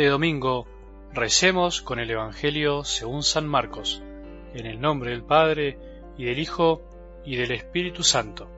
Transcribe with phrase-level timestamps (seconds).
[0.00, 0.66] este domingo
[1.12, 4.02] recemos con el Evangelio según San Marcos,
[4.54, 5.78] en el nombre del Padre,
[6.16, 6.80] y del Hijo,
[7.22, 8.48] y del Espíritu Santo.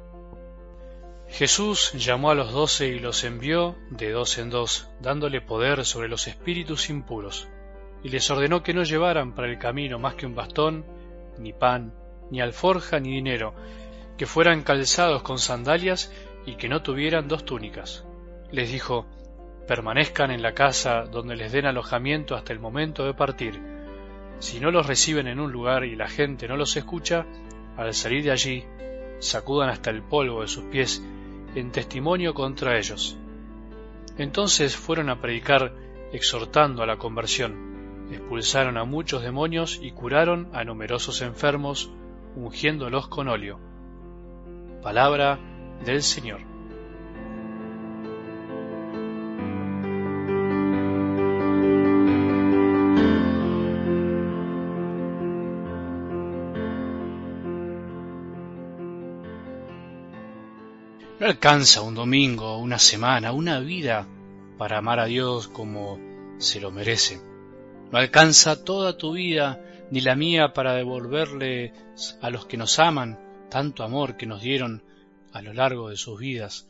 [1.27, 6.09] Jesús llamó a los doce y los envió de dos en dos, dándole poder sobre
[6.09, 7.49] los espíritus impuros,
[8.05, 10.87] y les ordenó que no llevaran para el camino más que un bastón,
[11.41, 11.93] ni pan,
[12.31, 13.53] ni alforja, ni dinero,
[14.17, 16.13] que fueran calzados con sandalias
[16.47, 18.05] y que no tuvieran dos túnicas.
[18.53, 19.09] Les dijo,
[19.67, 23.61] permanezcan en la casa donde les den alojamiento hasta el momento de partir.
[24.39, 27.27] Si no los reciben en un lugar y la gente no los escucha,
[27.77, 28.65] al salir de allí,
[29.21, 31.03] sacudan hasta el polvo de sus pies
[31.55, 33.17] en testimonio contra ellos.
[34.19, 35.73] Entonces fueron a predicar
[36.13, 41.91] exhortando a la conversión, expulsaron a muchos demonios y curaron a numerosos enfermos,
[42.35, 43.59] ungiéndolos con óleo.
[44.83, 45.39] Palabra
[45.85, 46.52] del Señor.
[61.23, 64.09] No alcanza un domingo, una semana, una vida
[64.59, 66.01] para amar a Dios como
[66.39, 67.21] se lo merece.
[67.93, 69.61] No alcanza toda tu vida
[69.93, 71.73] ni la mía para devolverle
[72.21, 74.83] a los que nos aman tanto amor que nos dieron
[75.33, 76.67] a lo largo de sus vidas.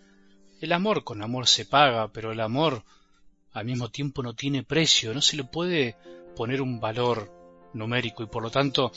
[0.61, 2.85] El amor con amor se paga, pero el amor
[3.55, 5.97] al mismo tiempo no tiene precio, no se le puede
[6.37, 7.33] poner un valor
[7.73, 8.93] numérico y por lo tanto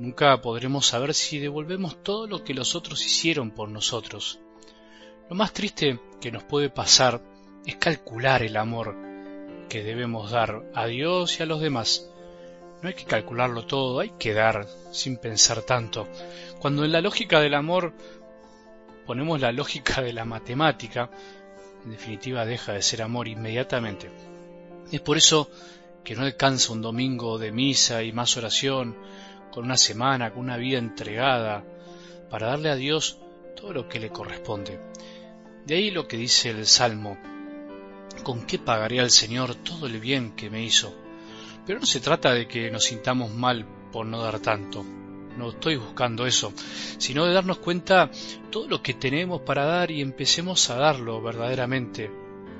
[0.00, 4.40] nunca podremos saber si devolvemos todo lo que los otros hicieron por nosotros.
[5.28, 7.20] Lo más triste que nos puede pasar
[7.64, 8.94] es calcular el amor
[9.70, 12.10] que debemos dar a Dios y a los demás.
[12.82, 16.06] No hay que calcularlo todo, hay que dar sin pensar tanto.
[16.58, 17.94] Cuando en la lógica del amor
[19.06, 21.10] ponemos la lógica de la matemática,
[21.84, 24.10] en definitiva deja de ser amor inmediatamente.
[24.92, 25.50] Es por eso
[26.04, 28.94] que no alcanza un domingo de misa y más oración,
[29.50, 31.64] con una semana, con una vida entregada,
[32.28, 33.18] para darle a Dios
[33.56, 34.78] todo lo que le corresponde.
[35.66, 37.16] De ahí lo que dice el Salmo,
[38.22, 40.94] ¿con qué pagaré al Señor todo el bien que me hizo?
[41.66, 44.84] Pero no se trata de que nos sintamos mal por no dar tanto,
[45.38, 46.52] no estoy buscando eso,
[46.98, 48.10] sino de darnos cuenta
[48.50, 52.10] todo lo que tenemos para dar y empecemos a darlo verdaderamente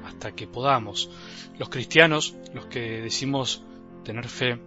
[0.05, 1.11] hasta que podamos.
[1.59, 3.63] Los cristianos, los que decimos
[4.03, 4.59] tener fe,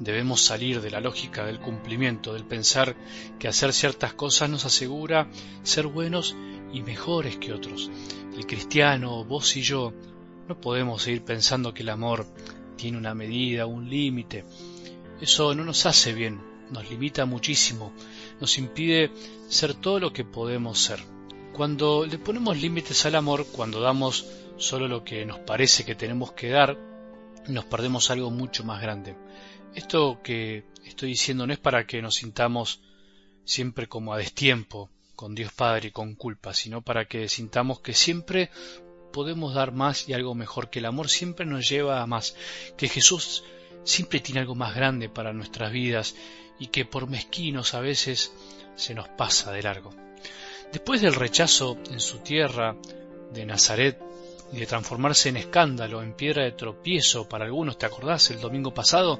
[0.00, 2.96] debemos salir de la lógica del cumplimiento, del pensar
[3.38, 5.28] que hacer ciertas cosas nos asegura
[5.62, 6.36] ser buenos
[6.72, 7.90] y mejores que otros.
[8.36, 9.92] El cristiano, vos y yo,
[10.48, 12.26] no podemos seguir pensando que el amor
[12.76, 14.44] tiene una medida, un límite.
[15.20, 16.40] Eso no nos hace bien,
[16.70, 17.92] nos limita muchísimo,
[18.40, 19.12] nos impide
[19.48, 21.00] ser todo lo que podemos ser.
[21.52, 26.32] Cuando le ponemos límites al amor, cuando damos solo lo que nos parece que tenemos
[26.32, 26.78] que dar,
[27.48, 29.16] nos perdemos algo mucho más grande.
[29.74, 32.80] Esto que estoy diciendo no es para que nos sintamos
[33.44, 34.90] siempre como a destiempo,
[35.22, 38.50] con Dios Padre y con culpa, sino para que sintamos que siempre
[39.12, 42.34] podemos dar más y algo mejor, que el amor siempre nos lleva a más,
[42.76, 43.44] que Jesús
[43.84, 46.16] siempre tiene algo más grande para nuestras vidas
[46.58, 48.32] y que por mezquinos a veces
[48.74, 49.94] se nos pasa de largo.
[50.72, 52.74] Después del rechazo en su tierra
[53.32, 54.00] de Nazaret
[54.52, 58.30] y de transformarse en escándalo, en piedra de tropiezo para algunos, ¿te acordás?
[58.30, 59.18] El domingo pasado,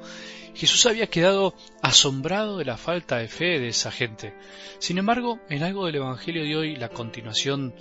[0.53, 4.35] Jesús había quedado asombrado de la falta de fe de esa gente.
[4.77, 7.73] Sin embargo, en algo del Evangelio de hoy, la continuación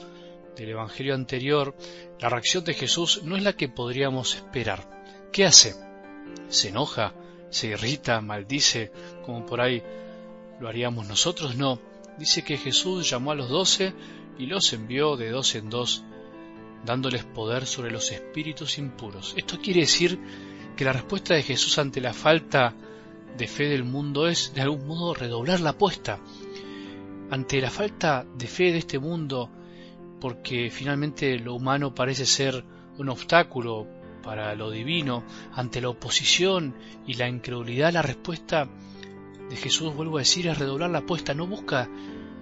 [0.57, 1.77] del Evangelio anterior,
[2.19, 5.03] la reacción de Jesús no es la que podríamos esperar.
[5.31, 5.75] ¿Qué hace?
[6.49, 7.15] ¿Se enoja?
[7.51, 8.21] ¿Se irrita?
[8.23, 8.93] ¿Maldice?
[9.27, 9.83] Como por ahí
[10.59, 11.57] lo haríamos nosotros?
[11.57, 11.79] No.
[12.19, 13.93] Dice que Jesús llamó a los doce
[14.39, 16.05] y los envió de dos en dos
[16.85, 19.35] dándoles poder sobre los espíritus impuros.
[19.37, 20.19] Esto quiere decir
[20.77, 22.75] que la respuesta de Jesús ante la falta
[23.37, 26.19] de fe del mundo es, de algún modo, redoblar la apuesta.
[27.31, 29.51] Ante la falta de fe de este mundo,
[30.21, 32.65] porque finalmente lo humano parece ser
[32.99, 33.87] un obstáculo
[34.23, 36.75] para lo divino, ante la oposición
[37.07, 38.69] y la incredulidad, la respuesta
[39.49, 41.35] de Jesús, vuelvo a decir, es redoblar la apuesta.
[41.35, 41.89] No busca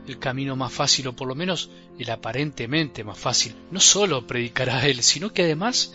[0.06, 3.54] el camino más fácil, o por lo menos el aparentemente más fácil.
[3.70, 5.94] No solo predicará a Él, sino que además,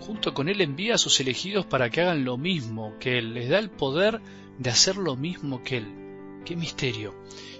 [0.00, 3.48] junto con Él, envía a sus elegidos para que hagan lo mismo que Él, les
[3.48, 4.20] da el poder
[4.58, 6.42] de hacer lo mismo que Él.
[6.44, 7.14] ¡Qué misterio!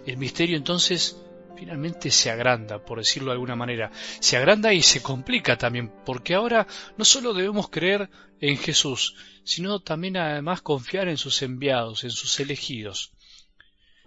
[0.07, 1.23] El misterio entonces
[1.57, 3.91] finalmente se agranda, por decirlo de alguna manera.
[4.19, 6.67] Se agranda y se complica también, porque ahora
[6.97, 8.11] no solo debemos creer
[8.41, 9.15] en Jesús,
[9.45, 13.13] sino también además confiar en sus enviados, en sus elegidos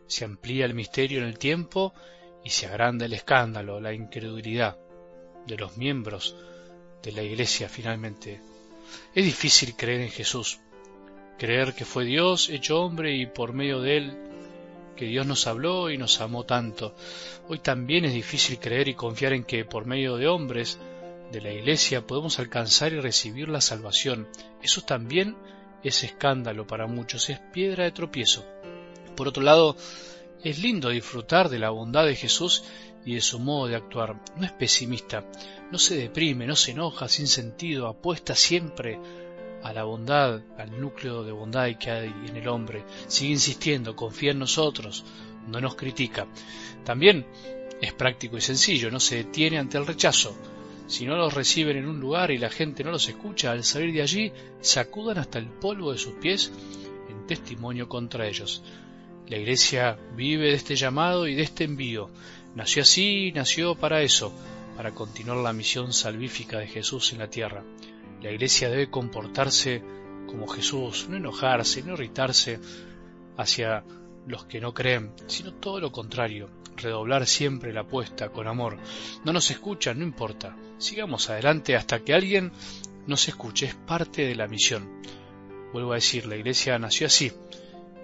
[0.08, 1.94] se amplía el misterio en el tiempo
[2.44, 4.78] y se agranda el escándalo, la incredulidad
[5.48, 6.36] de los miembros
[7.02, 8.40] de la Iglesia finalmente.
[9.14, 10.60] Es difícil creer en Jesús,
[11.38, 14.18] creer que fue Dios hecho hombre y por medio de él
[14.96, 16.96] que Dios nos habló y nos amó tanto.
[17.48, 20.80] Hoy también es difícil creer y confiar en que por medio de hombres
[21.32, 24.28] de la Iglesia podemos alcanzar y recibir la salvación.
[24.62, 25.36] Eso también
[25.84, 28.46] es escándalo para muchos, es piedra de tropiezo.
[29.16, 29.76] Por otro lado,
[30.44, 32.64] es lindo disfrutar de la bondad de Jesús
[33.06, 34.22] y de su modo de actuar.
[34.36, 35.26] No es pesimista,
[35.72, 39.00] no se deprime, no se enoja sin sentido, apuesta siempre
[39.64, 42.84] a la bondad, al núcleo de bondad que hay en el hombre.
[43.08, 45.04] Sigue insistiendo, confía en nosotros,
[45.48, 46.28] no nos critica.
[46.84, 47.26] También
[47.82, 50.36] es práctico y sencillo, no se detiene ante el rechazo.
[50.88, 53.94] Si no los reciben en un lugar y la gente no los escucha, al salir
[53.94, 54.32] de allí,
[54.62, 56.52] sacudan hasta el polvo de sus pies
[57.10, 58.62] en testimonio contra ellos.
[59.28, 62.12] La Iglesia vive de este llamado y de este envío.
[62.54, 64.32] Nació así y nació para eso,
[64.76, 67.64] para continuar la misión salvífica de Jesús en la tierra.
[68.22, 69.84] La Iglesia debe comportarse
[70.28, 72.60] como Jesús, no enojarse, no irritarse
[73.36, 73.84] hacia
[74.28, 78.78] los que no creen, sino todo lo contrario, redoblar siempre la apuesta con amor.
[79.24, 80.56] No nos escuchan, no importa.
[80.78, 82.52] Sigamos adelante hasta que alguien
[83.08, 85.02] nos escuche, es parte de la misión.
[85.74, 87.32] Vuelvo a decir, la iglesia nació así,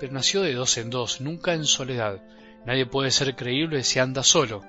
[0.01, 2.23] pero nació de dos en dos, nunca en soledad.
[2.65, 4.63] Nadie puede ser creíble si anda solo.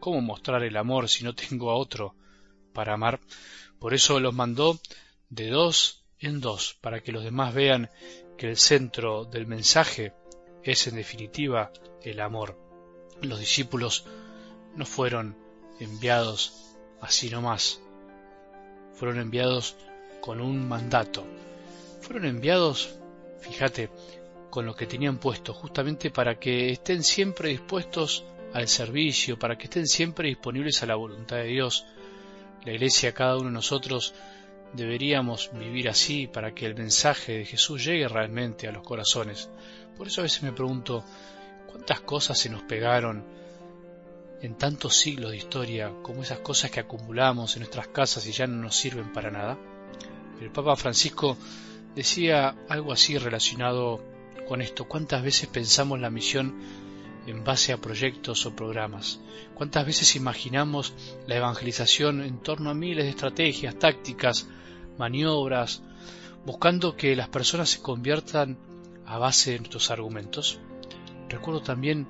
[0.00, 2.16] ¿Cómo mostrar el amor si no tengo a otro
[2.72, 3.20] para amar?
[3.78, 4.76] Por eso los mandó
[5.30, 7.90] de dos en dos, para que los demás vean
[8.36, 10.14] que el centro del mensaje
[10.64, 11.70] es en definitiva
[12.02, 12.58] el amor.
[13.22, 14.04] Los discípulos
[14.74, 15.38] no fueron
[15.78, 17.80] enviados así nomás,
[18.94, 19.76] fueron enviados
[20.20, 21.24] con un mandato,
[22.00, 22.98] fueron enviados,
[23.42, 23.90] fíjate,
[24.56, 28.24] con lo que tenían puesto, justamente para que estén siempre dispuestos
[28.54, 31.84] al servicio, para que estén siempre disponibles a la voluntad de Dios,
[32.64, 34.14] la iglesia, cada uno de nosotros,
[34.72, 39.50] deberíamos vivir así para que el mensaje de Jesús llegue realmente a los corazones.
[39.94, 41.04] Por eso a veces me pregunto,
[41.70, 43.26] ¿cuántas cosas se nos pegaron
[44.40, 48.46] en tantos siglos de historia como esas cosas que acumulamos en nuestras casas y ya
[48.46, 49.58] no nos sirven para nada?
[50.40, 51.36] El Papa Francisco
[51.94, 54.15] decía algo así relacionado
[54.46, 54.86] con esto.
[54.86, 56.54] ¿Cuántas veces pensamos la misión
[57.26, 59.20] en base a proyectos o programas.
[59.54, 60.94] ¿Cuántas veces imaginamos
[61.26, 64.48] la evangelización en torno a miles de estrategias, tácticas,
[64.98, 65.82] maniobras,
[66.44, 68.58] buscando que las personas se conviertan
[69.06, 70.60] a base de nuestros argumentos?
[71.28, 72.06] Recuerdo también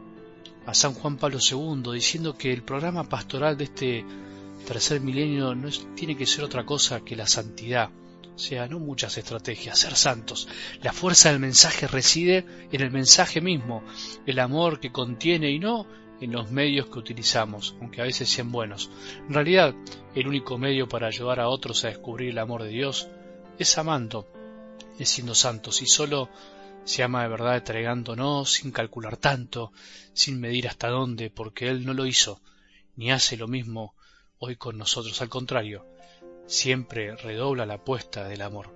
[0.66, 4.04] a San Juan Pablo II diciendo que el programa pastoral de este
[4.66, 7.90] tercer milenio no tiene que ser otra cosa que la santidad,
[8.34, 10.48] sea, no muchas estrategias, ser santos.
[10.82, 13.82] La fuerza del mensaje reside en el mensaje mismo,
[14.26, 15.86] el amor que contiene y no
[16.20, 18.90] en los medios que utilizamos, aunque a veces sean buenos.
[19.28, 19.74] En realidad,
[20.14, 23.08] el único medio para ayudar a otros a descubrir el amor de Dios
[23.58, 24.26] es amando,
[24.98, 26.28] es siendo santos, y solo
[26.84, 29.72] se ama de verdad entregándonos sin calcular tanto,
[30.12, 32.40] sin medir hasta dónde, porque Él no lo hizo,
[32.96, 33.94] ni hace lo mismo
[34.38, 35.86] hoy con nosotros, al contrario,
[36.46, 38.74] siempre redobla la apuesta del amor.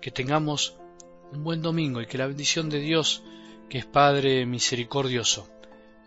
[0.00, 0.76] Que tengamos
[1.32, 3.22] un buen domingo y que la bendición de Dios,
[3.68, 5.48] que es Padre misericordioso,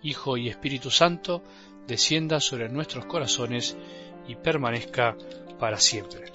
[0.01, 1.43] Hijo y Espíritu Santo,
[1.87, 3.77] descienda sobre nuestros corazones
[4.27, 5.15] y permanezca
[5.59, 6.30] para siempre.